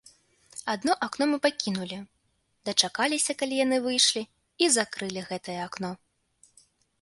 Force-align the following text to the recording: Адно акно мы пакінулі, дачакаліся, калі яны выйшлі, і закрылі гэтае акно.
Адно 0.73 0.93
акно 1.07 1.23
мы 1.33 1.37
пакінулі, 1.45 1.99
дачакаліся, 2.69 3.31
калі 3.43 3.55
яны 3.65 3.77
выйшлі, 3.85 4.23
і 4.67 4.71
закрылі 4.79 5.27
гэтае 5.31 5.59
акно. 5.69 5.89